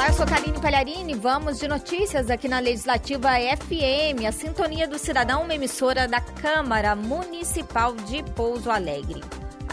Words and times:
Olá, 0.00 0.08
eu 0.08 0.14
sou 0.14 0.24
Karine 0.24 0.58
Palharini. 0.58 1.12
Vamos 1.12 1.58
de 1.58 1.68
notícias 1.68 2.30
aqui 2.30 2.48
na 2.48 2.58
Legislativa 2.58 3.32
FM, 3.32 4.24
a 4.26 4.32
Sintonia 4.32 4.88
do 4.88 4.98
Cidadão, 4.98 5.42
uma 5.42 5.54
emissora 5.54 6.08
da 6.08 6.22
Câmara 6.22 6.96
Municipal 6.96 7.94
de 7.94 8.22
Pouso 8.32 8.70
Alegre. 8.70 9.20